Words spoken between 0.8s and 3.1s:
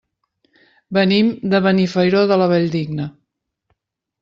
Venim de Benifairó de la Valldigna.